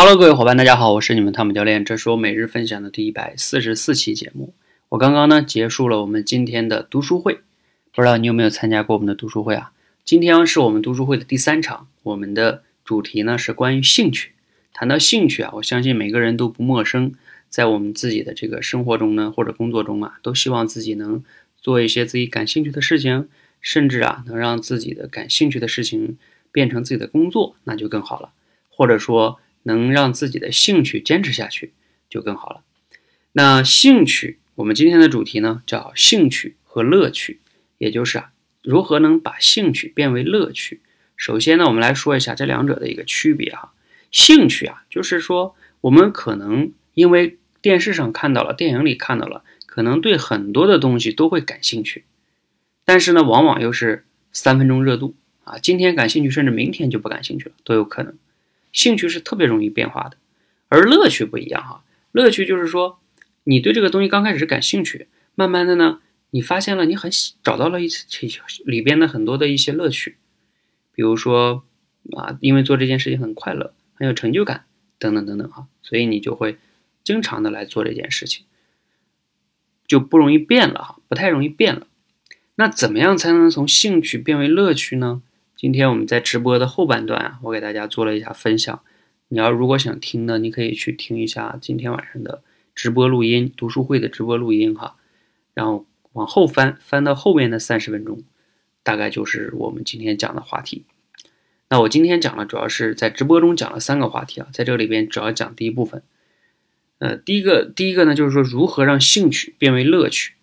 [0.00, 4.54] Hello，各位伙伴，大家好，我是你们汤姆教练，这是我每日分享的第一百四十四期节目。
[4.90, 7.40] 我刚刚呢结束了我们今天的读书会，
[7.92, 9.72] 不知道你有没有参加过我们的读书会啊？
[10.04, 14.34] 今天是我们读书会的第三场，我们的主题呢是关于兴趣。
[14.72, 17.12] 谈到兴趣啊，我相信每个人都不陌生，
[17.50, 21.24] 在我们自己的这个生活中呢，或者工作中啊，都希望自己能
[21.60, 23.28] 做一些自己感兴趣的事情，
[23.60, 26.16] 甚至啊能让自己的感兴趣的事情
[26.52, 28.30] 变成自己的工作，那就更好了，
[28.68, 29.40] 或者说。
[29.62, 31.72] 能让自己的兴趣坚持下去
[32.08, 32.62] 就更好了。
[33.32, 37.40] 那兴趣，我们今天的主题呢叫兴趣和乐趣，
[37.78, 38.32] 也就是啊，
[38.62, 40.80] 如何能把兴趣变为乐趣。
[41.16, 43.72] 首先呢，我们来说一下这两者的一个区别哈。
[44.10, 52.04] 兴趣啊，就是说我们可能因为电视上看到了，电影里看到了，可能对很多的东西都会感兴趣，
[52.84, 58.16] 但是呢，往往又是三分钟热度啊，今天感兴趣，甚至明天就不感兴趣了，都有可能。
[58.72, 60.16] 兴趣是特别容易变化的，
[60.68, 61.84] 而乐趣不一样哈。
[62.12, 63.00] 乐趣就是说，
[63.44, 67.10] 你对这个东西刚开始是感兴趣，慢慢的呢，你发现了你很
[67.42, 68.04] 找到了一些
[68.64, 70.16] 里边的很多的一些乐趣，
[70.94, 71.64] 比如说
[72.16, 74.64] 啊，因为做这件事情很快乐，很有成就感，
[74.98, 76.58] 等等等等哈，所以你就会
[77.04, 78.44] 经常的来做这件事情，
[79.86, 81.86] 就不容易变了哈，不太容易变了。
[82.56, 85.22] 那怎么样才能从兴趣变为乐趣呢？
[85.58, 88.80] 今天我们在直播的后半段，我给大家做了一下分享。
[89.26, 92.44] 你要如果想听呢，你可以去听一下今天晚上的
[92.76, 94.94] 直播录音，读书会的直播录音哈。
[95.54, 98.22] 然后往后翻，翻到后面的三十分钟，
[98.84, 100.84] 大概就是我们今天讲的话题。
[101.68, 106.04] 那我今天讲的主要是在直播中讲了三个话题啊，在这里边主要讲第一部分。
[107.00, 110.34] 呃，第一个，第一个呢，就是说如何让兴趣变为乐趣。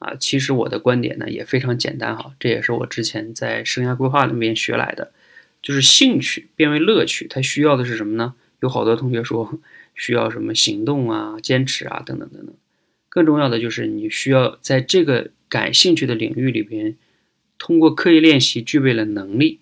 [0.00, 5.12] 啊，其实我的观点呢也非常简单哈，这也是我之前在生涯规划里面学来的，
[5.62, 8.34] 就是兴趣变为乐趣，它需要的是什么呢？
[8.60, 9.60] 有好多同学说
[9.94, 12.54] 需要什么行动啊、坚持啊等等等等，
[13.10, 16.96] 更重要的就是你需要在这个感兴趣的领域里边，
[17.58, 19.60] 通过刻意练习具备了能力，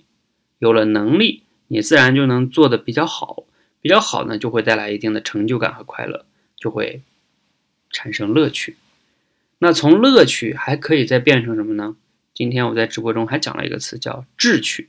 [0.61, 3.45] 有了能力，你自然就能做的比较好，
[3.81, 7.03] 比较好呢就会带来一定的成就感和快乐，就会
[7.91, 8.77] 产生乐趣。
[9.59, 11.97] 那从乐趣还可以再变成什么呢？
[12.35, 14.89] 今天我在直播中还讲了一个词叫志趣，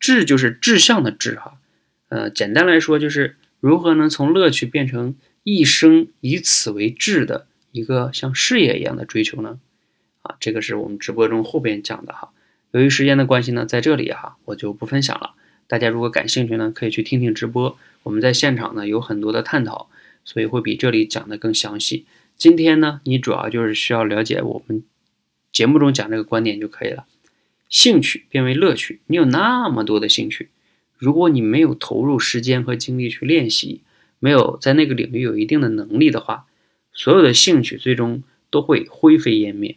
[0.00, 1.58] 志就是志向的志哈，
[2.08, 5.14] 呃，简单来说就是如何能从乐趣变成
[5.44, 9.60] 一生以此为志的一个像事业一样的追求呢？
[10.22, 12.30] 啊，这个是我们直播中后边讲的哈。
[12.72, 15.34] 由于时间的关系呢，在这里哈我就不分享了。
[15.68, 19.88] 大家如果感兴趣呢，可以去听听直播，我们在现场呢有很多的探讨，
[20.24, 22.06] 所以会比这里讲的更详细。
[22.36, 24.84] 今天呢，你主要就是需要了解我们
[25.50, 27.06] 节目中讲这个观点就可以了。
[27.70, 30.50] 兴趣变为乐趣，你有那么多的兴趣，
[30.98, 33.80] 如果你没有投入时间和精力去练习，
[34.18, 36.46] 没有在那个领域有一定的能力的话，
[36.92, 39.76] 所有的兴趣最终都会灰飞烟灭，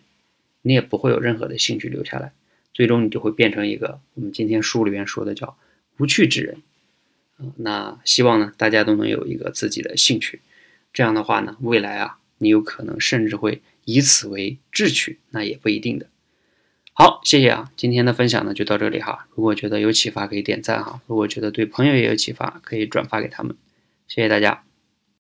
[0.61, 2.33] 你也不会有任何的兴趣留下来，
[2.73, 5.57] 最终你就会变成一个我们今天书里面说的叫
[5.97, 6.61] 无趣之人。
[7.55, 10.41] 那希望呢，大家都能有一个自己的兴趣，
[10.91, 12.17] 这样的话呢，未来啊。
[12.39, 16.07] 你有可能甚至会以此为智取，那也不一定的。
[16.93, 19.27] 好，谢谢啊，今天的分享呢就到这里哈。
[19.35, 23.55] 如果觉得有启发，可以点赞哈；如果觉得对朋友也有启发，可以转发给他们。
[24.07, 24.63] 谢谢大家。